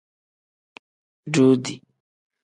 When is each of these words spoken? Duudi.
Duudi. 1.33 1.73